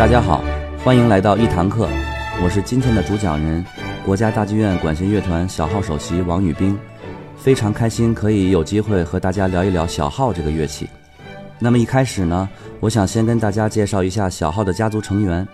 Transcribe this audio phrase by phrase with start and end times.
[0.00, 0.42] 大家好，
[0.82, 1.86] 欢迎来到一堂课，
[2.42, 3.62] 我是今天的主讲人，
[4.02, 6.74] 国家大剧院管弦乐团小号首席王宇冰，
[7.36, 10.88] 非常开心可以有机会和大家聊一聊小号这个乐器。
[11.58, 12.48] 那么一开始呢，
[12.80, 15.46] 我想先跟大家介绍一下小号的家族成员。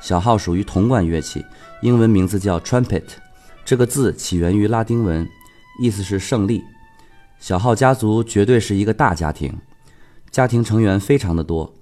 [0.00, 1.46] 小号属于铜管乐器，
[1.82, 3.04] 英文名字叫 trumpet，
[3.64, 5.24] 这个字起源于拉丁文，
[5.80, 6.60] 意思是胜利。
[7.38, 9.56] 小号家族绝对是一个大家庭，
[10.32, 11.72] 家庭成员非常的多。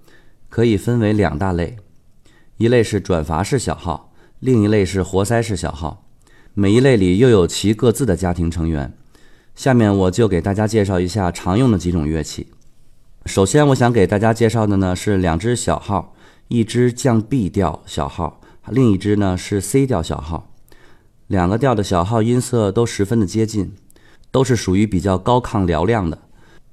[0.51, 1.77] 可以分为两大类，
[2.59, 6.05] 一类是转阀式小号，另一类是活塞式小号。
[6.53, 8.93] 每一类里又有其各自的家庭成员。
[9.55, 12.49] 下面我就给大家介绍一下常用的几种乐器。
[13.27, 16.15] 首先，我想给大家介绍的呢是两只小号，
[16.49, 20.53] 一只降 B 调小号，另一只呢是 C 调小号。
[21.29, 23.73] 两个调的小号音色都十分的接近，
[24.33, 26.19] 都是属于比较高亢嘹亮的。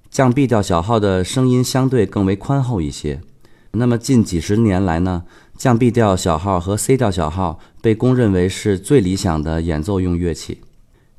[0.09, 3.21] 降 B 调小号的声音相对更为宽厚一些。
[3.77, 5.23] 那么近几十年来呢，
[5.55, 10.61] 降 B 调小号和 C 调小号被公认为是最理想的演奏用乐器，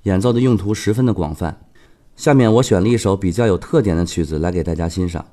[0.02, 1.60] 演奏的用途十分的广泛。
[2.16, 5.24] 下面我选了一首比较有特点的曲子来给大家欣赏，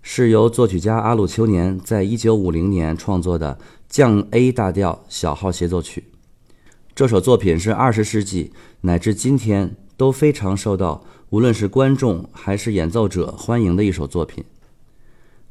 [0.00, 6.04] 是由作曲家阿鲁秋年在一九五零年创作的降 A 大调小号协奏曲。
[6.94, 14.42] 这首作品是二十世纪乃至今天都非常受到无论是观众还是演奏者欢迎的一首作品。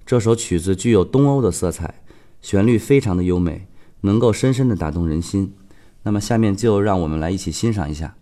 [0.06, 2.02] 这首曲子具有东欧的色彩，
[2.42, 3.68] 旋律非常的优美，
[4.02, 5.54] 能够深深的打动人心。
[6.04, 8.16] 那么，下面就让我们来一起欣赏一下。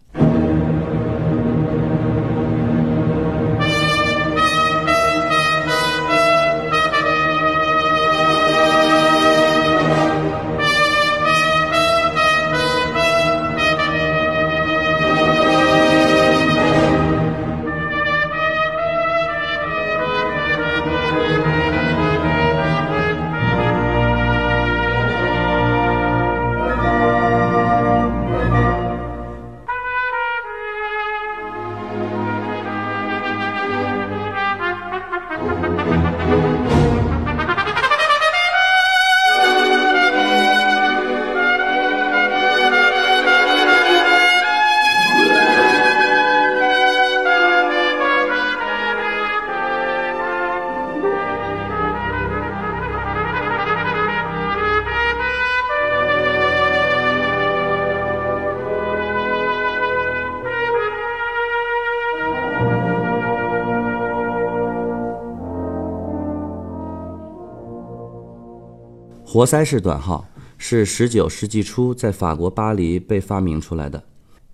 [69.42, 70.28] 活塞式短号
[70.60, 74.04] 是19世纪初在法国巴黎被发明出来的。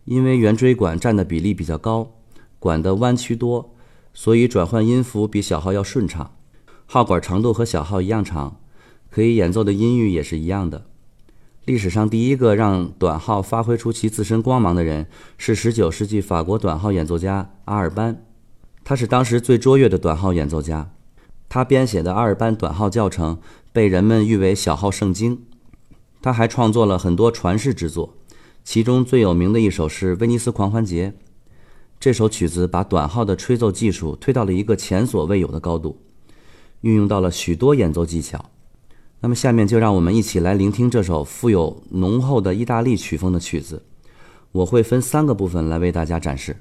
[0.06, 2.14] 因为圆锥管占的比例比较高，
[2.58, 3.76] 管的弯曲多，
[4.14, 6.32] 所以转换音符比小号要顺畅。
[6.86, 8.62] 号管长度和小号一样长，
[9.12, 10.86] 可以演奏的音域也是一样的。
[11.66, 18.24] 历史上第一个让短号发挥出其自身光芒的人是19世纪法国短号演奏家阿尔班，
[18.86, 20.92] 他是当时最卓越的短号演奏家。
[21.50, 23.40] 他编写的阿尔班短号教程。
[23.74, 25.44] 被人们誉为小号圣经，
[26.20, 28.16] 他还创作了很多传世之作，
[28.64, 31.10] 其中最有名的一首是《威尼斯狂欢节》。
[32.00, 36.02] 这首曲子把短号的吹奏技术推到了一个前所未有的高度，
[36.82, 38.50] 运用到了许多演奏技巧。
[39.20, 43.84] 那么，下面就让我们一起来聆听这首富有浓厚的意大利曲风的曲子。
[44.54, 46.58] 我会分三个部分来为大家展示。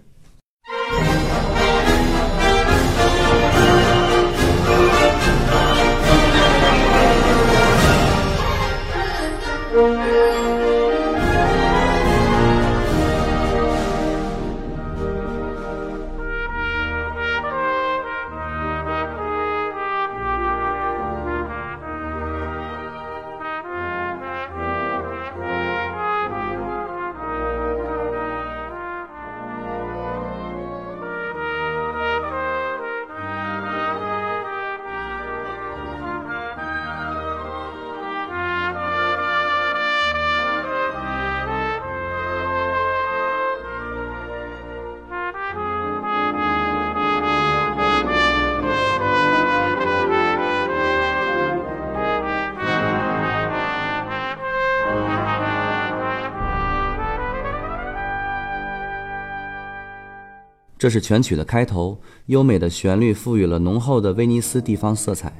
[60.86, 65.36] 这是全曲的开头，优美的旋律赋予了浓厚的威尼斯地方色彩。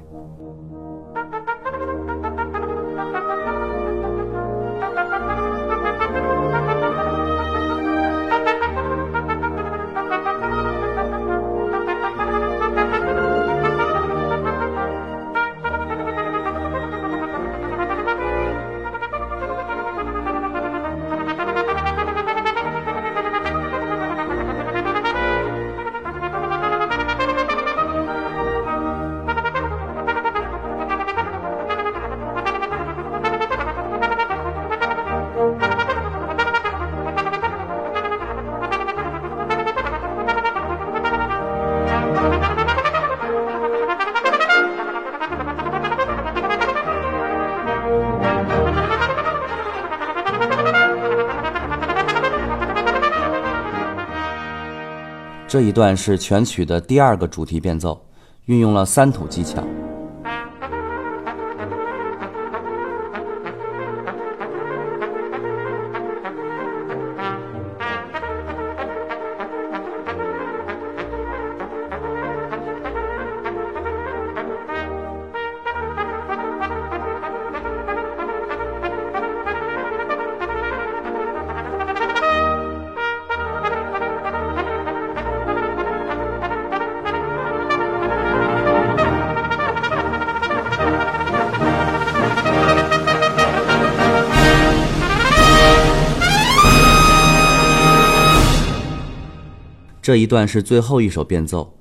[55.56, 57.98] 这一段是全曲的第二个主题变奏，
[58.44, 59.64] 运用了三土技巧。
[100.06, 101.74] 这一段是最后一首变奏，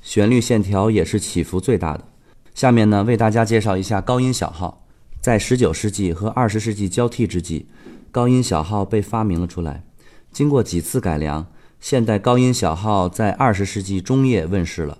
[0.00, 2.06] 旋律线条也是起伏最大的。
[2.54, 4.86] 下面呢，为大家介绍一下高音小号。
[5.20, 7.66] 在19世纪和20世纪交替之际，
[8.10, 9.84] 高音小号被发明了出来。
[10.32, 14.96] 经过几次改良，现代高音小号在20世纪中叶问世了。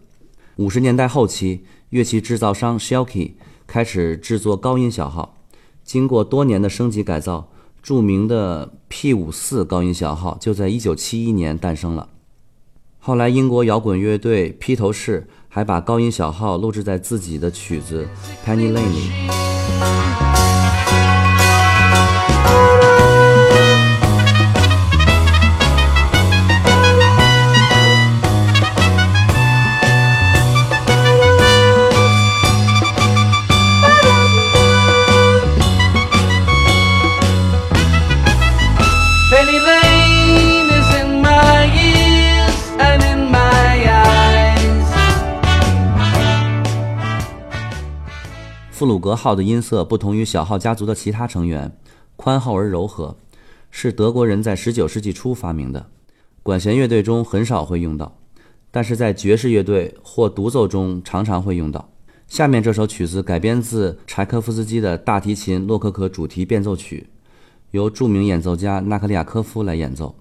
[0.58, 3.36] 50年代后期，乐器制造商 s h e l k y
[3.66, 5.38] 开始制作高音小号。
[5.82, 7.48] 经过多年的升级改造，
[7.82, 12.10] 著名的 P54 高音小号就在1971年诞生了。
[13.06, 18.04] 后来，英国摇滚乐队披头士还把高音小号录制在自己的曲子
[18.44, 20.25] 《Penny Lane》里。
[48.76, 51.74] 弗鲁格号的音色不同于小号家族的其他成员，
[52.14, 53.16] 宽厚而柔和，
[53.70, 55.86] 是德国人在19世纪初发明的。
[56.42, 58.18] 管弦乐队中很少会用到，
[58.70, 61.88] 但是在爵士乐队或独奏中常常会用到。
[62.28, 67.08] 下面这首曲子改编自柴可夫斯基的大提琴洛可可主题变奏曲，
[67.70, 70.14] 由著名演奏家纳克利亚科夫来演奏。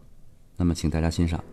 [0.56, 1.44] 那么，请大家欣赏。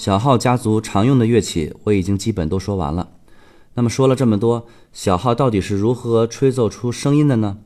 [0.00, 3.10] 小号家族常用的乐器我已经基本都说完了。
[3.74, 7.58] 那么说了这么多，小号到底是如何吹奏出声音的呢？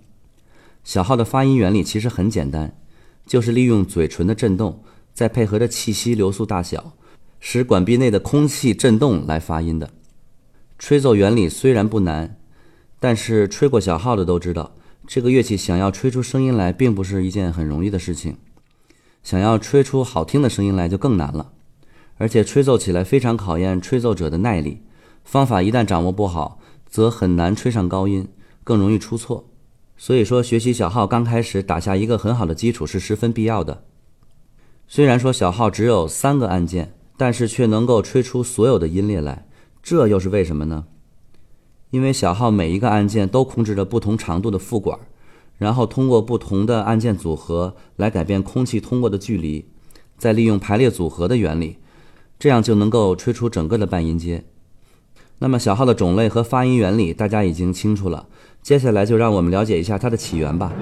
[0.83, 2.76] 小号的发音原理其实很简单，
[3.25, 6.95] 就是利用嘴唇的震动，再配合着气息流速大小，
[7.38, 9.91] 使管壁内的空气震动来发音的。
[10.76, 12.37] 吹奏原理虽然不难，
[12.99, 14.73] 但是吹过小号的都知道，
[15.07, 18.38] 这个乐器想要吹出声音来，并不是一件很容易的事情。
[19.23, 21.53] 想要吹出好听的声音来，就更难了。
[22.16, 24.83] 而且吹奏起来非常考验吹奏者的耐力，
[25.25, 28.28] 方法一旦掌握不好，则很难吹上高音，
[28.62, 29.49] 更容易出错。
[29.97, 33.85] 所以说，学习小号刚开始打下一个很好的基础是十分必要的。
[34.87, 39.47] 虽然说小号只有三个按键，但是却能够吹出所有的音列来，
[39.83, 40.87] 这又是为什么呢？
[41.90, 44.99] 因为小号每一个按键都控制着不同长度的副管，
[45.56, 49.68] 然后通过不同的按键组合来改变空气通过的距离，
[50.18, 51.78] 再利用排列组合的原理。
[52.38, 54.45] 这样就能够吹出整个的半音阶。
[55.38, 58.26] 那么小号的种类和发音原理大家已经清楚了，
[58.62, 60.73] 接下来就让我们了解一下它的起源吧。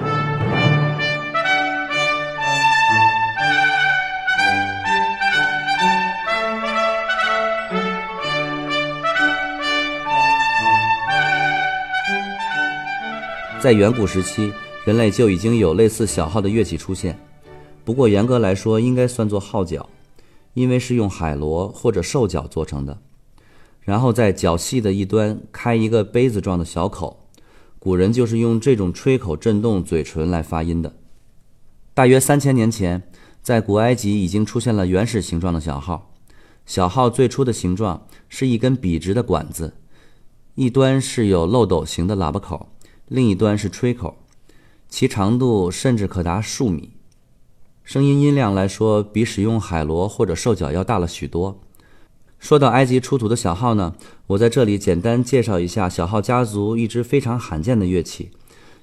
[13.61, 14.53] 在远古时期，
[14.85, 17.17] 人类就已经有类似小号的乐器出现，
[17.85, 19.89] 不过严格来说，应该算作号角。
[20.55, 23.01] 因为是用海螺或者兽角做成的，
[23.81, 27.29] 然后在角细的一端开一个杯子状的小口，
[27.79, 30.95] 古人就是用这种吹口震动嘴唇来发音的。
[31.95, 33.03] 大约三千年前，
[33.43, 36.13] 在古埃及已经出现了原始形状的小号，
[36.65, 39.75] 小号最初的形状是一根笔直的管子，
[40.55, 42.69] 一端是有漏斗形的喇叭口，
[43.09, 44.17] 另一端是吹口，
[44.89, 46.91] 其长度甚至可达数米。
[47.85, 51.61] 声音音量来说，比使用海螺或者兽脚要大了许多。
[52.39, 53.95] 说到埃及出土的小号呢，
[54.29, 58.31] 我在这里简单介绍一下小号家族一支非常罕见的乐器，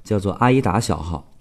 [0.03, 1.33] 叫做阿依达小号。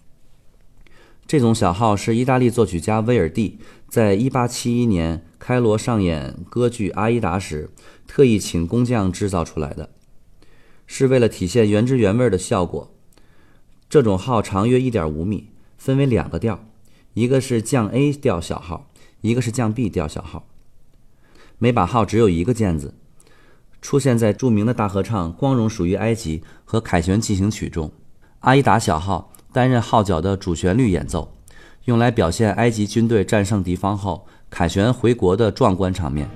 [1.26, 7.70] 这种小号是意大利作曲家威尔蒂在1871年开罗上演歌剧《阿依达》时，
[8.06, 9.90] 特意请工匠制造出来的，
[10.86, 12.94] 是为了体现原汁原味的效果。
[13.90, 16.67] 这种号长约1.5米，分为两个调，
[17.18, 18.88] 一个是降 A 调小号，
[19.22, 20.46] 一个是降 B 调小号。
[21.58, 22.94] 每把号只有一个键子，
[23.82, 27.90] 出现在著名的大合唱《光荣属于埃及》和《凯旋进行曲》中。
[28.40, 29.32] 阿依达小号。
[29.50, 31.32] 担任号角的主旋律演奏，
[31.86, 36.28] 用来表现埃及军队战胜敌方后凯旋回国的壮观场面。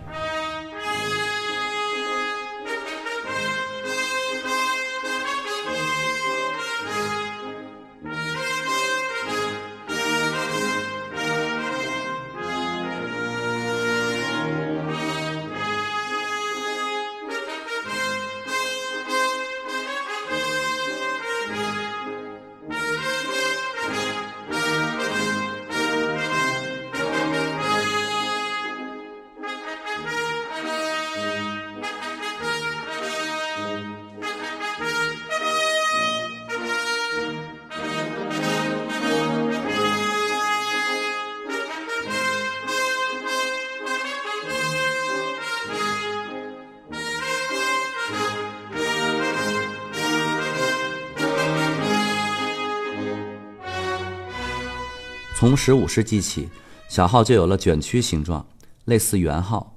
[55.42, 56.50] 从十五世纪起，
[56.88, 58.46] 小号就有了卷曲形状，
[58.84, 59.76] 类似圆号。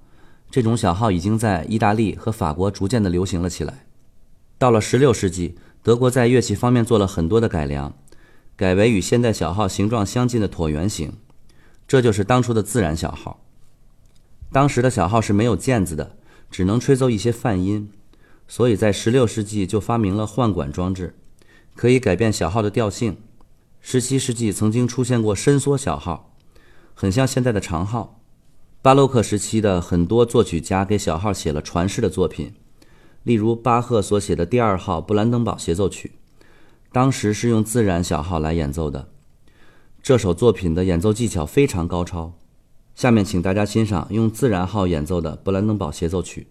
[0.51, 3.88] 这种小号已经在意大利和法国逐渐的流行了起来。
[4.60, 7.98] 到了十六世纪，德国在乐器方面做了很多的改良，
[8.55, 11.13] 改为与现代小号形状相近的椭圆形，
[11.88, 13.43] 这就是当初的自然小号。
[14.51, 16.15] 当时的小号是没有键子的，
[16.51, 17.89] 只能吹奏一些泛音，
[18.48, 21.15] 所以在十六世纪就发明了换管装置，
[21.74, 23.17] 可以改变小号的调性。
[23.87, 26.33] 十七世纪曾经出现过伸缩小号，
[26.95, 28.19] 很像现在的长号。
[28.81, 32.55] 巴洛克时期的很多作曲家给小号写了传世的作品，
[33.21, 36.13] 例如巴赫所写的第二号布兰登堡协奏曲，
[36.91, 39.09] 当时是用自然小号来演奏的。
[40.01, 42.33] 这首作品的演奏技巧非常高超。
[42.95, 46.47] 下面请大家欣赏用自然号演奏的布兰登堡协奏曲。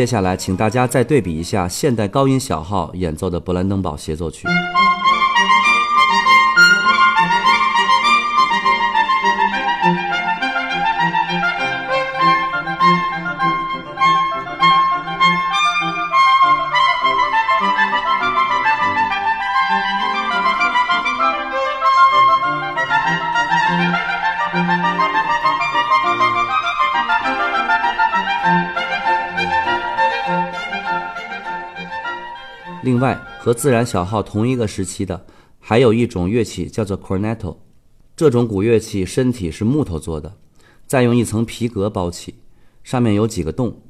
[0.00, 4.48] 接下来，请大家再对比一下现代高音小号演奏的勃兰登堡协奏曲。
[33.42, 35.24] 和自然小号同一个时期的，
[35.58, 37.56] 还有一种乐器叫做 cornetto。
[38.14, 40.36] 这种古乐器身体是木头做的，
[40.86, 42.34] 再用一层皮革包起，
[42.84, 43.80] 上面有几个洞，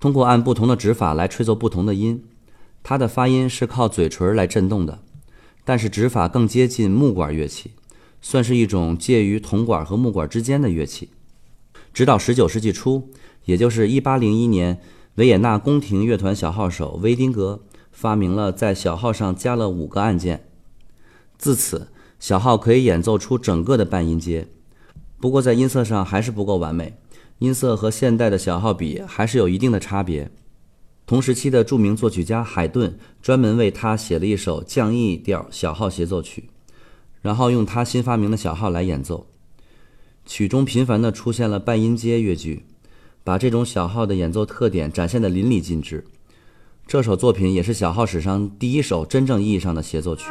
[0.00, 2.24] 通过按不同的指法来吹奏不同的音。
[2.82, 5.02] 它的发音是靠嘴唇来震动的，
[5.66, 7.72] 但是指法更接近木管乐器，
[8.22, 11.10] 算是一种介于铜管和木管之间的乐器。
[11.92, 13.10] 直到19世纪初，
[13.44, 14.80] 也就是1801年，
[15.16, 17.62] 维也纳宫廷乐团小号手威丁格。
[17.94, 20.48] 发明了在小号上加了五个按键，
[21.38, 24.48] 自此小号可以演奏出整个的半音阶。
[25.20, 26.98] 不过在音色上还是不够完美，
[27.38, 30.30] 音色和现代的小号比还是有一定的差别。
[31.06, 36.50] 同时期的著名作曲家海顿专门为他写了一首降 E 调小号协奏曲，
[37.22, 39.26] 然后用他新发明的小号来演奏。
[40.26, 42.64] 曲中频繁地出现了半音阶乐句，
[43.22, 46.04] 把这种小号的演奏特点展现得淋漓尽致。
[46.86, 50.26] 这首作品也是小号史上第一首真正意义上的协奏曲。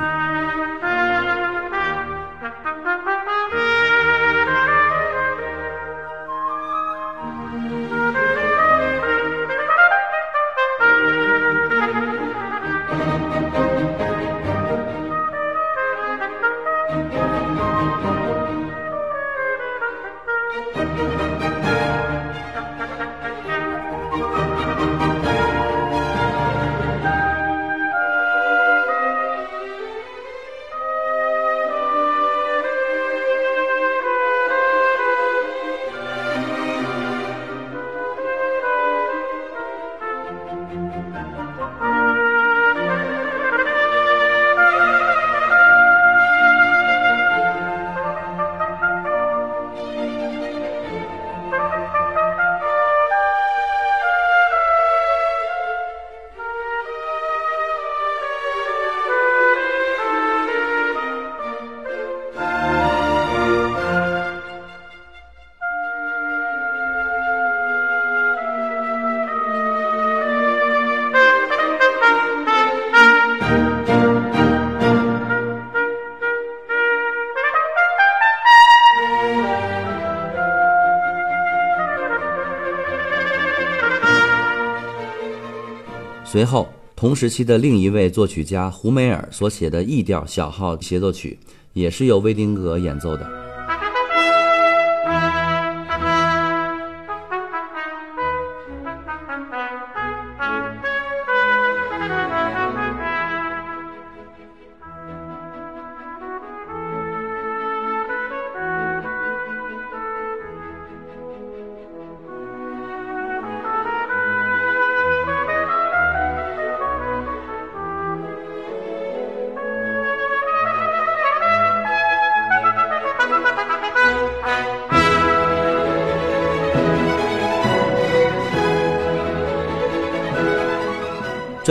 [86.34, 91.38] 随后，同时期的另一位作曲家胡梅尔所写的 E 调小号协奏曲，
[91.74, 93.43] 也是由威丁格演奏的。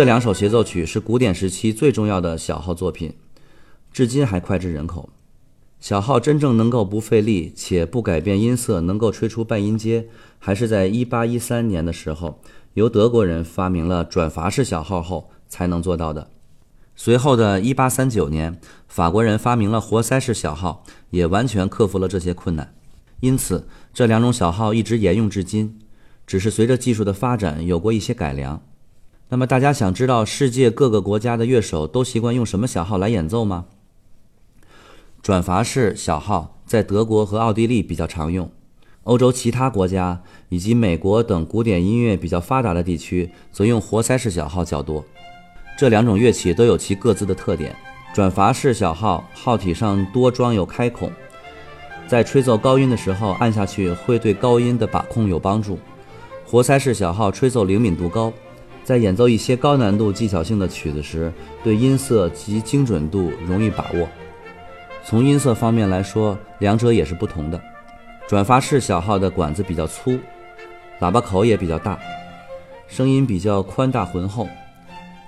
[0.02, 3.14] 这两首协奏曲是古典时期最重要的小号作品，
[3.92, 5.10] 至今还脍炙人口。
[5.78, 10.08] 小号真正能够不费力且不改变音色，能够吹出半音阶，
[10.40, 12.40] 还是在1813年的时候，
[12.74, 16.28] 由德国人发明了转阀式小号后才能做到的。
[16.96, 22.74] 随后的1839年，法国人发明了活塞式小号，也完全克服了这些困难。
[23.20, 25.78] 因此，这两种小号一直沿用至今，
[26.26, 28.60] 只是随着技术的发展有过一些改良。
[29.32, 33.64] 那么大家想知道世界各个国家的乐手都习惯用什么小号来演奏吗？
[35.22, 38.52] 转阀式小号在德国和奥地利比较常用，
[39.04, 45.02] 欧洲其他国家以及美国等古典音乐比较发达的地区则用活塞式小号较多。
[45.78, 47.74] 这两种乐器都有其各自的特点。
[48.12, 51.10] 转阀式小号号体上多装有开孔，
[52.06, 55.78] 在吹奏高音的时候按下去会对高音的把控有帮助。
[56.44, 58.30] 活塞式小号吹奏灵敏度高。
[58.84, 64.08] 在演奏一些高难度技巧性的曲子时，对音色及精准度容易把握。
[65.04, 67.60] 从音色方面来说，两者也是不同的。
[68.28, 70.18] 转发式小号的管子比较粗，
[71.00, 71.98] 喇叭口也比较大，
[72.88, 74.48] 声音比较宽大浑厚。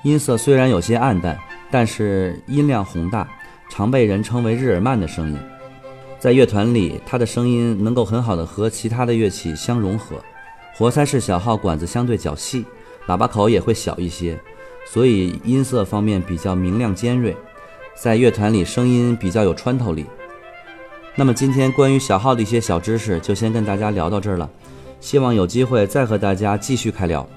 [0.02, 1.38] 音色虽然有些暗淡，
[1.70, 3.28] 但是音量宏大，
[3.70, 5.38] 常被人称为日耳曼的声音。
[6.18, 10.16] 在乐团里，它的声音能够很好的和其他的乐器相融合。
[10.74, 12.64] 活塞式小号管子相对较细。
[13.06, 14.38] 喇叭口也会小一些，
[14.86, 17.36] 所以音色方面比较明亮尖锐，
[17.94, 20.06] 在乐团里声音比较有穿透力。
[21.14, 24.48] 那么今天关于小号的一些小知识就先跟大家聊到这儿了，
[25.00, 27.28] 希望有机会再和大家继续开聊。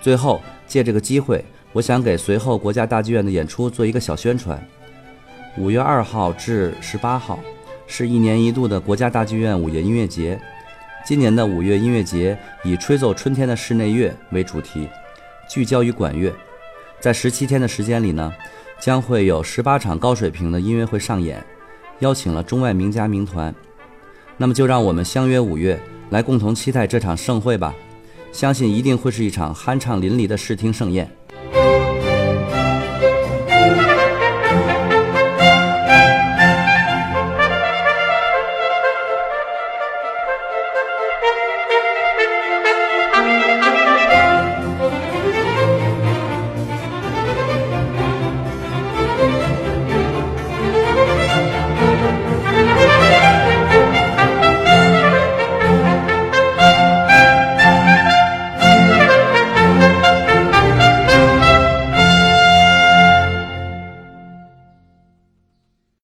[0.00, 4.62] 最后借这个机会，我想给随后国家大剧院的演出做一个小宣传。
[5.56, 7.38] 五月二号至十八号
[7.86, 10.40] 是一年一度的国家大剧院午夜音乐节。
[11.08, 14.86] 今年的五月音乐节以“吹奏春天的室内乐”为主题，
[15.48, 16.30] 聚焦于管乐。
[17.00, 18.30] 在十七天的时间里呢，
[18.78, 21.42] 将会有十八场高水平的音乐会上演，
[22.00, 23.54] 邀请了中外名家名团。
[24.36, 27.74] 那么就让我们相约五月，来共同期待这场盛会吧！
[28.30, 31.10] 相信一定会是一场酣畅淋漓的视听盛宴。